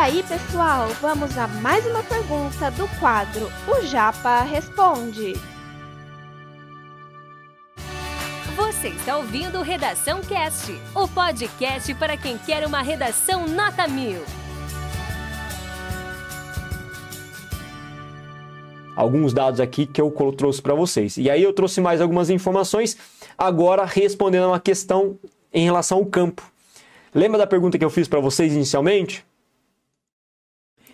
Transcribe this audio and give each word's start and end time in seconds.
aí, 0.00 0.22
pessoal, 0.22 0.88
vamos 1.02 1.36
a 1.36 1.46
mais 1.46 1.84
uma 1.84 2.02
pergunta 2.02 2.70
do 2.70 2.88
quadro 2.98 3.52
O 3.68 3.84
Japa 3.84 4.40
Responde. 4.44 5.34
Você 8.56 8.88
está 8.88 9.18
ouvindo 9.18 9.60
Redação 9.60 10.22
Cast, 10.22 10.72
o 10.94 11.06
podcast 11.06 11.92
para 11.96 12.16
quem 12.16 12.38
quer 12.38 12.66
uma 12.66 12.80
redação 12.80 13.46
nota 13.46 13.86
mil. 13.86 14.22
Alguns 18.96 19.34
dados 19.34 19.60
aqui 19.60 19.84
que 19.84 20.00
eu 20.00 20.10
trouxe 20.34 20.62
para 20.62 20.74
vocês. 20.74 21.18
E 21.18 21.28
aí 21.28 21.42
eu 21.42 21.52
trouxe 21.52 21.78
mais 21.78 22.00
algumas 22.00 22.30
informações, 22.30 22.96
agora 23.36 23.84
respondendo 23.84 24.44
a 24.44 24.48
uma 24.48 24.60
questão 24.60 25.18
em 25.52 25.66
relação 25.66 25.98
ao 25.98 26.06
campo. 26.06 26.42
Lembra 27.14 27.36
da 27.36 27.46
pergunta 27.46 27.78
que 27.78 27.84
eu 27.84 27.90
fiz 27.90 28.08
para 28.08 28.18
vocês 28.18 28.54
inicialmente? 28.54 29.28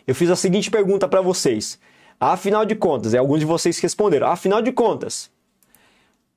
Eu 0.06 0.14
fiz 0.14 0.30
a 0.30 0.36
seguinte 0.36 0.70
pergunta 0.70 1.08
para 1.08 1.20
vocês. 1.20 1.78
Afinal 2.18 2.64
de 2.64 2.74
contas, 2.74 3.12
é 3.12 3.18
alguns 3.18 3.40
de 3.40 3.46
vocês 3.46 3.78
responderam. 3.78 4.28
Afinal 4.28 4.62
de 4.62 4.72
contas, 4.72 5.30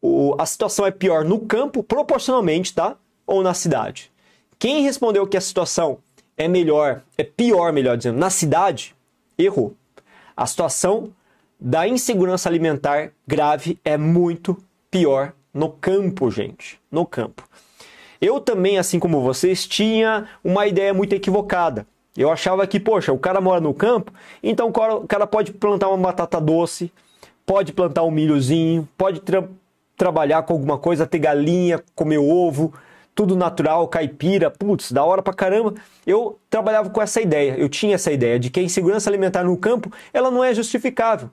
o, 0.01 0.35
a 0.39 0.45
situação 0.45 0.85
é 0.85 0.91
pior 0.91 1.23
no 1.23 1.39
campo, 1.41 1.83
proporcionalmente, 1.83 2.73
tá? 2.73 2.97
Ou 3.27 3.43
na 3.43 3.53
cidade? 3.53 4.11
Quem 4.57 4.83
respondeu 4.83 5.27
que 5.27 5.37
a 5.37 5.41
situação 5.41 5.99
é 6.35 6.47
melhor, 6.47 7.01
é 7.17 7.23
pior, 7.23 7.71
melhor 7.71 7.95
dizendo, 7.95 8.17
na 8.17 8.29
cidade, 8.29 8.95
errou. 9.37 9.75
A 10.35 10.45
situação 10.45 11.13
da 11.59 11.88
insegurança 11.88 12.49
alimentar 12.49 13.11
grave 13.27 13.77
é 13.83 13.97
muito 13.97 14.57
pior 14.89 15.33
no 15.53 15.69
campo, 15.69 16.31
gente. 16.31 16.79
No 16.91 17.05
campo. 17.05 17.47
Eu 18.21 18.39
também, 18.39 18.77
assim 18.77 18.99
como 18.99 19.21
vocês, 19.21 19.65
tinha 19.65 20.27
uma 20.43 20.65
ideia 20.67 20.93
muito 20.93 21.13
equivocada. 21.13 21.85
Eu 22.17 22.31
achava 22.31 22.65
que, 22.67 22.79
poxa, 22.79 23.13
o 23.13 23.19
cara 23.19 23.39
mora 23.39 23.61
no 23.61 23.73
campo, 23.73 24.11
então 24.41 24.69
o 24.69 25.07
cara 25.07 25.27
pode 25.27 25.53
plantar 25.53 25.89
uma 25.89 25.97
batata 25.97 26.39
doce, 26.41 26.91
pode 27.45 27.71
plantar 27.71 28.03
um 28.03 28.11
milhozinho, 28.11 28.88
pode 28.97 29.19
tra 29.21 29.43
trabalhar 29.95 30.43
com 30.43 30.53
alguma 30.53 30.77
coisa, 30.77 31.05
ter 31.05 31.19
galinha, 31.19 31.83
comer 31.93 32.19
ovo, 32.19 32.73
tudo 33.13 33.35
natural, 33.35 33.85
caipira, 33.88 34.49
putz, 34.49 34.93
da 34.93 35.03
hora 35.03 35.21
pra 35.21 35.33
caramba. 35.33 35.73
Eu 36.07 36.39
trabalhava 36.49 36.89
com 36.89 37.01
essa 37.01 37.19
ideia, 37.19 37.55
eu 37.57 37.67
tinha 37.67 37.95
essa 37.95 38.11
ideia 38.11 38.39
de 38.39 38.49
que 38.49 38.61
a 38.61 38.63
insegurança 38.63 39.09
alimentar 39.09 39.44
no 39.44 39.57
campo, 39.57 39.91
ela 40.13 40.31
não 40.31 40.41
é 40.41 40.53
justificável. 40.53 41.29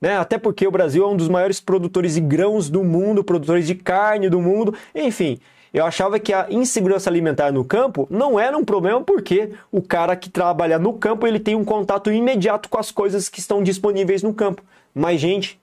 Né? 0.00 0.16
Até 0.16 0.38
porque 0.38 0.66
o 0.66 0.70
Brasil 0.70 1.04
é 1.04 1.06
um 1.06 1.16
dos 1.16 1.28
maiores 1.28 1.60
produtores 1.60 2.14
de 2.14 2.22
grãos 2.22 2.70
do 2.70 2.82
mundo, 2.82 3.22
produtores 3.22 3.66
de 3.66 3.74
carne 3.74 4.30
do 4.30 4.40
mundo, 4.40 4.74
enfim. 4.94 5.38
Eu 5.72 5.84
achava 5.84 6.18
que 6.18 6.32
a 6.32 6.48
insegurança 6.50 7.08
alimentar 7.08 7.52
no 7.52 7.64
campo 7.64 8.06
não 8.10 8.38
era 8.38 8.56
um 8.56 8.64
problema 8.64 9.00
porque 9.00 9.52
o 9.70 9.80
cara 9.80 10.16
que 10.16 10.28
trabalha 10.28 10.78
no 10.78 10.94
campo 10.94 11.26
ele 11.26 11.38
tem 11.38 11.54
um 11.54 11.64
contato 11.64 12.10
imediato 12.10 12.68
com 12.68 12.78
as 12.78 12.90
coisas 12.90 13.28
que 13.28 13.38
estão 13.38 13.62
disponíveis 13.62 14.22
no 14.22 14.34
campo. 14.34 14.62
Mas, 14.92 15.20
gente, 15.20 15.60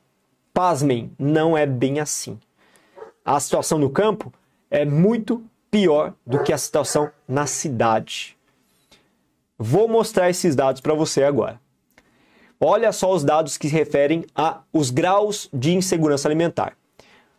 pasmem, 0.53 1.11
não 1.19 1.57
é 1.57 1.65
bem 1.65 1.99
assim. 1.99 2.39
A 3.25 3.37
situação 3.39 3.77
no 3.77 3.89
campo 3.89 4.31
é 4.71 4.85
muito 4.85 5.43
pior 5.69 6.13
do 6.25 6.41
que 6.41 6.53
a 6.53 6.57
situação 6.57 7.11
na 7.27 7.45
cidade. 7.45 8.37
Vou 9.59 9.87
mostrar 9.87 10.29
esses 10.29 10.55
dados 10.55 10.79
para 10.79 10.93
você 10.93 11.23
agora. 11.23 11.59
Olha 12.59 12.91
só 12.91 13.13
os 13.13 13.23
dados 13.23 13.57
que 13.57 13.67
se 13.67 13.73
referem 13.73 14.25
a 14.33 14.61
os 14.71 14.89
graus 14.89 15.49
de 15.53 15.75
insegurança 15.75 16.27
alimentar. 16.27 16.77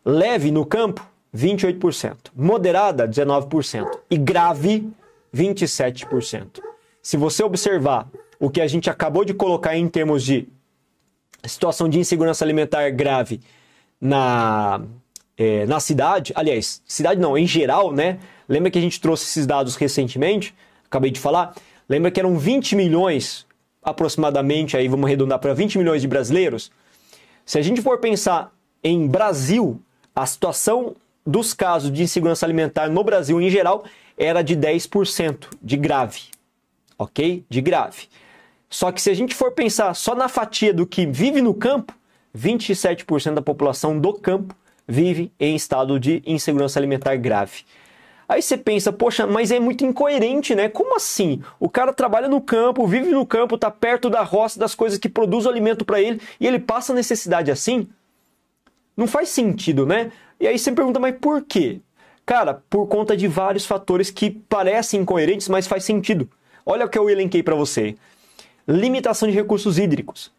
Leve 0.04 0.50
no 0.50 0.64
campo, 0.64 1.04
28%, 1.34 2.16
moderada 2.34 3.06
19% 3.06 3.86
e 4.10 4.16
grave 4.16 4.90
27%. 5.34 6.60
Se 7.02 7.16
você 7.16 7.42
observar 7.42 8.08
o 8.40 8.50
que 8.50 8.60
a 8.60 8.66
gente 8.66 8.88
acabou 8.88 9.24
de 9.24 9.34
colocar 9.34 9.76
em 9.76 9.88
termos 9.88 10.24
de 10.24 10.48
situação 11.44 11.88
de 11.88 11.98
insegurança 11.98 12.44
alimentar 12.44 12.90
grave 12.90 13.40
na, 14.00 14.80
é, 15.36 15.66
na 15.66 15.80
cidade, 15.80 16.32
aliás, 16.34 16.82
cidade 16.86 17.20
não, 17.20 17.36
em 17.36 17.46
geral, 17.46 17.92
né? 17.92 18.18
Lembra 18.48 18.70
que 18.70 18.78
a 18.78 18.82
gente 18.82 19.00
trouxe 19.00 19.24
esses 19.24 19.46
dados 19.46 19.76
recentemente? 19.76 20.54
Acabei 20.86 21.10
de 21.10 21.20
falar. 21.20 21.54
Lembra 21.88 22.10
que 22.10 22.20
eram 22.20 22.36
20 22.36 22.76
milhões, 22.76 23.46
aproximadamente, 23.82 24.76
aí 24.76 24.88
vamos 24.88 25.06
arredondar 25.06 25.38
para 25.38 25.54
20 25.54 25.78
milhões 25.78 26.02
de 26.02 26.08
brasileiros? 26.08 26.70
Se 27.44 27.58
a 27.58 27.62
gente 27.62 27.80
for 27.80 27.98
pensar 27.98 28.52
em 28.82 29.06
Brasil, 29.06 29.80
a 30.14 30.26
situação 30.26 30.94
dos 31.28 31.52
casos 31.52 31.92
de 31.92 32.02
insegurança 32.02 32.46
alimentar 32.46 32.88
no 32.88 33.04
Brasil 33.04 33.38
em 33.38 33.50
geral 33.50 33.84
era 34.16 34.40
de 34.40 34.56
10% 34.56 35.46
de 35.62 35.76
grave. 35.76 36.22
Ok? 36.98 37.44
De 37.50 37.60
grave. 37.60 38.08
Só 38.70 38.90
que 38.90 39.00
se 39.00 39.10
a 39.10 39.14
gente 39.14 39.34
for 39.34 39.52
pensar 39.52 39.92
só 39.94 40.14
na 40.14 40.28
fatia 40.28 40.72
do 40.72 40.86
que 40.86 41.06
vive 41.06 41.42
no 41.42 41.52
campo, 41.52 41.92
27% 42.36 43.34
da 43.34 43.42
população 43.42 43.98
do 43.98 44.14
campo 44.14 44.56
vive 44.86 45.30
em 45.38 45.54
estado 45.54 46.00
de 46.00 46.22
insegurança 46.26 46.78
alimentar 46.78 47.14
grave. 47.16 47.64
Aí 48.26 48.40
você 48.40 48.56
pensa, 48.56 48.90
poxa, 48.90 49.26
mas 49.26 49.50
é 49.50 49.60
muito 49.60 49.84
incoerente, 49.84 50.54
né? 50.54 50.68
Como 50.68 50.96
assim? 50.96 51.42
O 51.60 51.68
cara 51.68 51.92
trabalha 51.92 52.28
no 52.28 52.40
campo, 52.40 52.86
vive 52.86 53.10
no 53.10 53.26
campo, 53.26 53.54
está 53.54 53.70
perto 53.70 54.08
da 54.08 54.22
roça, 54.22 54.58
das 54.58 54.74
coisas 54.74 54.98
que 54.98 55.08
produzem 55.08 55.50
alimento 55.50 55.84
para 55.84 56.00
ele, 56.00 56.20
e 56.40 56.46
ele 56.46 56.58
passa 56.58 56.94
necessidade 56.94 57.50
assim? 57.50 57.88
Não 58.96 59.06
faz 59.06 59.28
sentido, 59.28 59.86
né? 59.86 60.10
E 60.40 60.46
aí 60.46 60.58
você 60.58 60.70
pergunta, 60.70 61.00
mas 61.00 61.16
por 61.20 61.42
quê? 61.42 61.80
Cara, 62.24 62.62
por 62.68 62.86
conta 62.86 63.16
de 63.16 63.26
vários 63.26 63.66
fatores 63.66 64.10
que 64.10 64.30
parecem 64.30 65.00
incoerentes, 65.00 65.48
mas 65.48 65.66
faz 65.66 65.84
sentido. 65.84 66.28
Olha 66.64 66.84
o 66.84 66.88
que 66.88 66.98
eu 66.98 67.08
elenquei 67.08 67.42
para 67.42 67.54
você. 67.54 67.96
Limitação 68.66 69.28
de 69.28 69.34
recursos 69.34 69.78
hídricos. 69.78 70.30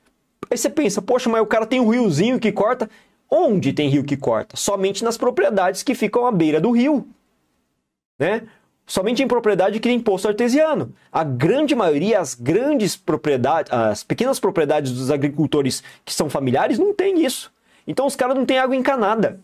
Aí 0.49 0.57
você 0.57 0.69
pensa, 0.69 1.01
poxa, 1.01 1.29
mas 1.29 1.41
o 1.41 1.47
cara 1.47 1.65
tem 1.65 1.79
um 1.79 1.89
riozinho 1.89 2.39
que 2.39 2.51
corta. 2.51 2.89
Onde 3.29 3.73
tem 3.73 3.89
rio 3.89 4.03
que 4.03 4.15
corta? 4.15 4.55
Somente 4.55 5.03
nas 5.03 5.17
propriedades 5.17 5.83
que 5.83 5.95
ficam 5.95 6.25
à 6.25 6.31
beira 6.31 6.61
do 6.61 6.71
rio. 6.71 7.07
Né? 8.17 8.43
Somente 8.85 9.21
em 9.21 9.27
propriedade 9.27 9.79
que 9.79 9.89
tem 9.89 9.99
poço 9.99 10.27
artesiano. 10.27 10.93
A 11.11 11.23
grande 11.23 11.75
maioria, 11.75 12.19
as 12.19 12.35
grandes 12.35 12.95
propriedades, 12.95 13.71
as 13.73 14.03
pequenas 14.03 14.39
propriedades 14.39 14.91
dos 14.91 15.11
agricultores 15.11 15.83
que 16.05 16.13
são 16.13 16.29
familiares 16.29 16.79
não 16.79 16.93
tem 16.93 17.25
isso. 17.25 17.51
Então 17.85 18.05
os 18.05 18.15
caras 18.15 18.35
não 18.35 18.45
têm 18.45 18.59
água 18.59 18.75
encanada 18.75 19.39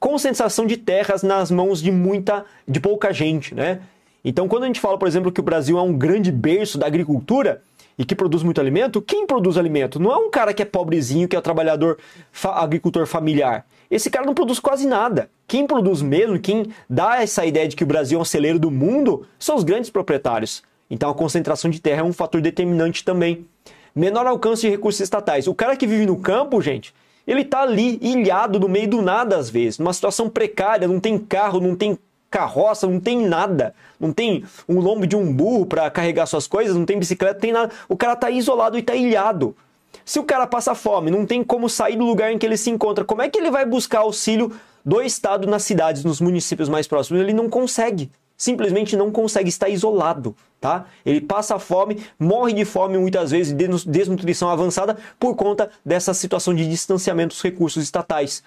concentração 0.00 0.66
de 0.66 0.78
terras 0.78 1.22
nas 1.22 1.50
mãos 1.50 1.80
de 1.80 1.92
muita, 1.92 2.44
de 2.66 2.80
pouca 2.80 3.12
gente, 3.12 3.54
né? 3.54 3.80
Então, 4.24 4.48
quando 4.48 4.64
a 4.64 4.66
gente 4.66 4.80
fala, 4.80 4.98
por 4.98 5.06
exemplo, 5.06 5.30
que 5.30 5.40
o 5.40 5.42
Brasil 5.42 5.78
é 5.78 5.82
um 5.82 5.92
grande 5.92 6.32
berço 6.32 6.78
da 6.78 6.86
agricultura 6.86 7.62
e 7.98 8.04
que 8.04 8.14
produz 8.14 8.42
muito 8.42 8.60
alimento, 8.60 9.00
quem 9.00 9.26
produz 9.26 9.58
alimento? 9.58 10.00
Não 10.00 10.10
é 10.10 10.16
um 10.16 10.30
cara 10.30 10.54
que 10.54 10.62
é 10.62 10.64
pobrezinho, 10.64 11.28
que 11.28 11.36
é 11.36 11.40
trabalhador, 11.40 11.98
fa 12.32 12.62
agricultor 12.62 13.06
familiar. 13.06 13.66
Esse 13.90 14.10
cara 14.10 14.24
não 14.24 14.34
produz 14.34 14.58
quase 14.58 14.86
nada. 14.86 15.30
Quem 15.46 15.66
produz 15.66 16.00
mesmo, 16.00 16.38
quem 16.38 16.66
dá 16.88 17.22
essa 17.22 17.44
ideia 17.44 17.68
de 17.68 17.76
que 17.76 17.84
o 17.84 17.86
Brasil 17.86 18.18
é 18.18 18.22
um 18.22 18.24
celeiro 18.24 18.58
do 18.58 18.70
mundo, 18.70 19.26
são 19.38 19.56
os 19.56 19.64
grandes 19.64 19.90
proprietários. 19.90 20.62
Então, 20.90 21.10
a 21.10 21.14
concentração 21.14 21.70
de 21.70 21.80
terra 21.80 22.00
é 22.00 22.04
um 22.04 22.12
fator 22.12 22.40
determinante 22.40 23.04
também. 23.04 23.46
Menor 23.94 24.26
alcance 24.26 24.62
de 24.62 24.70
recursos 24.70 25.00
estatais. 25.00 25.46
O 25.46 25.54
cara 25.54 25.76
que 25.76 25.86
vive 25.86 26.06
no 26.06 26.18
campo, 26.18 26.60
gente, 26.60 26.94
ele 27.26 27.42
está 27.42 27.62
ali, 27.62 27.98
ilhado 28.00 28.58
no 28.58 28.68
meio 28.68 28.88
do 28.88 29.02
nada 29.02 29.36
às 29.36 29.48
vezes, 29.48 29.78
numa 29.78 29.92
situação 29.92 30.28
precária, 30.28 30.88
não 30.88 31.00
tem 31.00 31.18
carro, 31.18 31.60
não 31.60 31.76
tem 31.76 31.98
carroça, 32.30 32.86
não 32.86 33.00
tem 33.00 33.26
nada. 33.26 33.74
Não 33.98 34.12
tem 34.12 34.44
um 34.68 34.80
lombo 34.80 35.06
de 35.06 35.16
um 35.16 35.32
burro 35.32 35.66
para 35.66 35.90
carregar 35.90 36.26
suas 36.26 36.46
coisas, 36.46 36.76
não 36.76 36.86
tem 36.86 36.98
bicicleta, 36.98 37.34
não 37.34 37.40
tem 37.40 37.52
nada. 37.52 37.72
O 37.88 37.96
cara 37.96 38.12
está 38.12 38.30
isolado 38.30 38.76
e 38.76 38.80
está 38.80 38.94
ilhado. 38.94 39.54
Se 40.04 40.18
o 40.18 40.24
cara 40.24 40.46
passa 40.46 40.74
fome, 40.74 41.10
não 41.10 41.26
tem 41.26 41.42
como 41.42 41.68
sair 41.68 41.96
do 41.96 42.04
lugar 42.04 42.32
em 42.32 42.38
que 42.38 42.46
ele 42.46 42.56
se 42.56 42.70
encontra, 42.70 43.04
como 43.04 43.22
é 43.22 43.28
que 43.28 43.38
ele 43.38 43.50
vai 43.50 43.66
buscar 43.66 44.00
auxílio 44.00 44.52
do 44.84 45.02
Estado 45.02 45.46
nas 45.46 45.64
cidades, 45.64 46.04
nos 46.04 46.20
municípios 46.20 46.68
mais 46.68 46.86
próximos? 46.86 47.20
Ele 47.20 47.32
não 47.34 47.50
consegue 47.50 48.10
simplesmente 48.40 48.96
não 48.96 49.10
consegue 49.10 49.50
estar 49.50 49.68
isolado, 49.68 50.34
tá? 50.58 50.86
Ele 51.04 51.20
passa 51.20 51.58
fome, 51.58 51.98
morre 52.18 52.54
de 52.54 52.64
fome 52.64 52.96
muitas 52.96 53.32
vezes, 53.32 53.54
de 53.54 53.68
desnutrição 53.86 54.48
avançada 54.48 54.96
por 55.18 55.36
conta 55.36 55.68
dessa 55.84 56.14
situação 56.14 56.54
de 56.54 56.66
distanciamento 56.66 57.34
dos 57.34 57.42
recursos 57.42 57.82
estatais. 57.82 58.42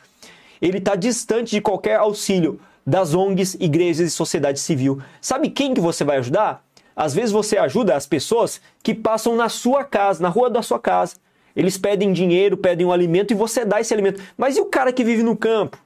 Ele 0.59 0.79
está 0.79 0.95
distante 0.95 1.51
de 1.51 1.61
qualquer 1.61 1.97
auxílio 1.97 2.59
das 2.83 3.13
ONGs, 3.13 3.55
igrejas 3.59 4.07
e 4.07 4.09
sociedade 4.09 4.59
civil. 4.59 4.99
Sabe 5.21 5.51
quem 5.51 5.75
que 5.75 5.79
você 5.79 6.03
vai 6.03 6.17
ajudar? 6.17 6.65
Às 6.95 7.13
vezes 7.13 7.31
você 7.31 7.59
ajuda 7.59 7.95
as 7.95 8.07
pessoas 8.07 8.59
que 8.81 8.95
passam 8.95 9.35
na 9.35 9.47
sua 9.47 9.83
casa, 9.83 10.23
na 10.23 10.29
rua 10.29 10.49
da 10.49 10.63
sua 10.63 10.79
casa. 10.79 11.17
Eles 11.55 11.77
pedem 11.77 12.11
dinheiro, 12.11 12.57
pedem 12.57 12.87
um 12.87 12.91
alimento 12.91 13.29
e 13.29 13.35
você 13.35 13.63
dá 13.63 13.79
esse 13.79 13.93
alimento. 13.93 14.19
Mas 14.35 14.57
e 14.57 14.59
o 14.59 14.65
cara 14.65 14.91
que 14.91 15.03
vive 15.03 15.21
no 15.21 15.37
campo? 15.37 15.77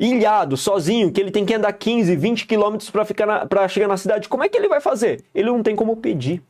Ilhado, 0.00 0.56
sozinho, 0.56 1.12
que 1.12 1.20
ele 1.20 1.30
tem 1.30 1.44
que 1.44 1.52
andar 1.52 1.72
15, 1.74 2.16
20 2.16 2.46
quilômetros 2.46 2.90
para 2.90 3.68
chegar 3.68 3.86
na 3.86 3.96
cidade, 3.98 4.28
como 4.28 4.42
é 4.42 4.48
que 4.48 4.56
ele 4.56 4.66
vai 4.66 4.80
fazer? 4.80 5.22
Ele 5.34 5.50
não 5.50 5.62
tem 5.62 5.76
como 5.76 5.94
pedir. 5.96 6.42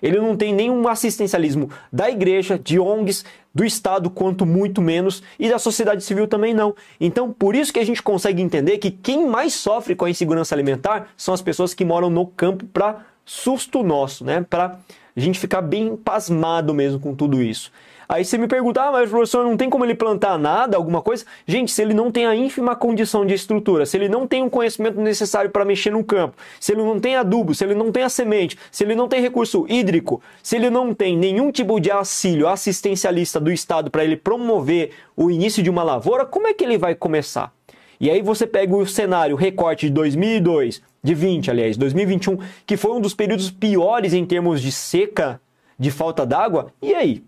Ele 0.00 0.18
não 0.20 0.36
tem 0.36 0.54
nenhum 0.54 0.86
assistencialismo 0.86 1.70
da 1.92 2.08
igreja, 2.08 2.58
de 2.58 2.78
ONGs, 2.78 3.24
do 3.52 3.64
Estado, 3.64 4.10
quanto 4.10 4.44
muito 4.46 4.80
menos, 4.80 5.22
e 5.38 5.48
da 5.48 5.58
sociedade 5.58 6.04
civil 6.04 6.28
também 6.28 6.54
não. 6.54 6.76
Então, 7.00 7.32
por 7.32 7.56
isso 7.56 7.72
que 7.72 7.80
a 7.80 7.84
gente 7.84 8.02
consegue 8.02 8.40
entender 8.40 8.78
que 8.78 8.90
quem 8.90 9.26
mais 9.26 9.54
sofre 9.54 9.96
com 9.96 10.04
a 10.04 10.10
insegurança 10.10 10.54
alimentar 10.54 11.08
são 11.16 11.32
as 11.34 11.42
pessoas 11.42 11.74
que 11.74 11.84
moram 11.84 12.10
no 12.10 12.26
campo 12.26 12.66
para 12.66 13.06
susto 13.24 13.82
nosso, 13.82 14.24
né? 14.24 14.44
Para 14.48 14.78
a 15.16 15.20
gente 15.20 15.38
ficar 15.38 15.62
bem 15.62 15.96
pasmado 15.96 16.74
mesmo 16.74 17.00
com 17.00 17.14
tudo 17.14 17.42
isso. 17.42 17.72
Aí 18.08 18.24
você 18.24 18.38
me 18.38 18.46
pergunta, 18.46 18.82
ah, 18.82 18.92
mas 18.92 19.08
o 19.08 19.10
professor 19.10 19.44
não 19.44 19.56
tem 19.56 19.68
como 19.68 19.84
ele 19.84 19.94
plantar 19.94 20.38
nada, 20.38 20.76
alguma 20.76 21.02
coisa? 21.02 21.24
Gente, 21.44 21.72
se 21.72 21.82
ele 21.82 21.92
não 21.92 22.12
tem 22.12 22.24
a 22.24 22.36
ínfima 22.36 22.76
condição 22.76 23.26
de 23.26 23.34
estrutura, 23.34 23.84
se 23.84 23.96
ele 23.96 24.08
não 24.08 24.28
tem 24.28 24.44
o 24.44 24.50
conhecimento 24.50 25.00
necessário 25.00 25.50
para 25.50 25.64
mexer 25.64 25.90
no 25.90 26.04
campo, 26.04 26.36
se 26.60 26.72
ele 26.72 26.82
não 26.82 27.00
tem 27.00 27.16
adubo, 27.16 27.52
se 27.52 27.64
ele 27.64 27.74
não 27.74 27.90
tem 27.90 28.04
a 28.04 28.08
semente, 28.08 28.56
se 28.70 28.84
ele 28.84 28.94
não 28.94 29.08
tem 29.08 29.20
recurso 29.20 29.66
hídrico, 29.68 30.22
se 30.40 30.54
ele 30.54 30.70
não 30.70 30.94
tem 30.94 31.16
nenhum 31.16 31.50
tipo 31.50 31.80
de 31.80 31.90
auxílio 31.90 32.46
assistencialista 32.46 33.40
do 33.40 33.50
Estado 33.50 33.90
para 33.90 34.04
ele 34.04 34.16
promover 34.16 34.92
o 35.16 35.28
início 35.28 35.62
de 35.62 35.70
uma 35.70 35.82
lavoura, 35.82 36.24
como 36.24 36.46
é 36.46 36.54
que 36.54 36.62
ele 36.62 36.78
vai 36.78 36.94
começar? 36.94 37.55
E 37.98 38.10
aí 38.10 38.22
você 38.22 38.46
pega 38.46 38.76
o 38.76 38.86
cenário 38.86 39.36
recorte 39.36 39.86
de 39.86 39.92
2002, 39.92 40.82
de 41.02 41.14
20, 41.14 41.50
aliás, 41.50 41.76
2021, 41.76 42.38
que 42.66 42.76
foi 42.76 42.92
um 42.92 43.00
dos 43.00 43.14
períodos 43.14 43.50
piores 43.50 44.12
em 44.12 44.24
termos 44.24 44.60
de 44.60 44.70
seca, 44.70 45.40
de 45.78 45.90
falta 45.90 46.26
d'água, 46.26 46.72
e 46.82 46.94
aí? 46.94 47.24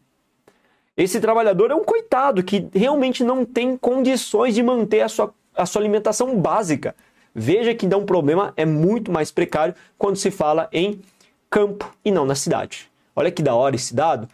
Esse 0.97 1.21
trabalhador 1.21 1.71
é 1.71 1.75
um 1.75 1.85
coitado 1.85 2.43
que 2.43 2.69
realmente 2.75 3.23
não 3.23 3.45
tem 3.45 3.77
condições 3.77 4.55
de 4.55 4.63
manter 4.63 5.01
a 5.03 5.09
sua, 5.09 5.33
a 5.57 5.65
sua 5.65 5.81
alimentação 5.81 6.37
básica. 6.37 6.95
Veja 7.33 7.73
que 7.73 7.87
dá 7.87 7.97
um 7.97 8.05
problema 8.05 8.53
é 8.57 8.65
muito 8.65 9.13
mais 9.13 9.31
precário 9.31 9.77
quando 9.97 10.17
se 10.17 10.31
fala 10.31 10.69
em 10.73 11.01
campo 11.49 11.89
e 12.05 12.11
não 12.11 12.27
na 12.27 12.35
cidade. 12.35 12.91
Olha 13.15 13.31
que 13.31 13.43
da 13.43 13.55
hora 13.55 13.77
esse 13.77 13.95
dado. 13.95 14.29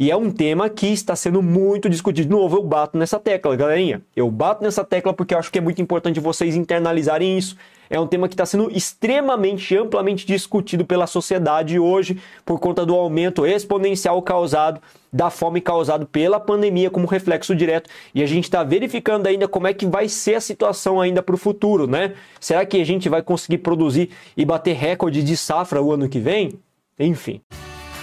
E 0.00 0.12
é 0.12 0.16
um 0.16 0.30
tema 0.30 0.70
que 0.70 0.86
está 0.86 1.16
sendo 1.16 1.42
muito 1.42 1.88
discutido. 1.88 2.28
De 2.28 2.32
novo, 2.32 2.58
eu 2.58 2.62
bato 2.62 2.96
nessa 2.96 3.18
tecla, 3.18 3.56
galerinha. 3.56 4.00
Eu 4.14 4.30
bato 4.30 4.62
nessa 4.62 4.84
tecla 4.84 5.12
porque 5.12 5.34
eu 5.34 5.38
acho 5.40 5.50
que 5.50 5.58
é 5.58 5.60
muito 5.60 5.82
importante 5.82 6.20
vocês 6.20 6.54
internalizarem 6.54 7.36
isso. 7.36 7.56
É 7.90 7.98
um 7.98 8.06
tema 8.06 8.28
que 8.28 8.34
está 8.34 8.46
sendo 8.46 8.70
extremamente 8.70 9.76
amplamente 9.76 10.24
discutido 10.24 10.84
pela 10.84 11.08
sociedade 11.08 11.80
hoje 11.80 12.20
por 12.44 12.60
conta 12.60 12.86
do 12.86 12.94
aumento 12.94 13.44
exponencial 13.44 14.22
causado 14.22 14.80
da 15.12 15.30
fome 15.30 15.60
causado 15.60 16.06
pela 16.06 16.38
pandemia 16.38 16.90
como 16.90 17.08
reflexo 17.08 17.56
direto. 17.56 17.90
E 18.14 18.22
a 18.22 18.26
gente 18.26 18.44
está 18.44 18.62
verificando 18.62 19.26
ainda 19.26 19.48
como 19.48 19.66
é 19.66 19.74
que 19.74 19.86
vai 19.86 20.08
ser 20.08 20.36
a 20.36 20.40
situação 20.40 21.00
ainda 21.00 21.24
para 21.24 21.34
o 21.34 21.38
futuro, 21.38 21.88
né? 21.88 22.14
Será 22.38 22.64
que 22.64 22.80
a 22.80 22.84
gente 22.84 23.08
vai 23.08 23.22
conseguir 23.22 23.58
produzir 23.58 24.10
e 24.36 24.44
bater 24.44 24.76
recorde 24.76 25.24
de 25.24 25.36
safra 25.36 25.82
o 25.82 25.90
ano 25.90 26.08
que 26.08 26.20
vem? 26.20 26.52
Enfim. 27.00 27.40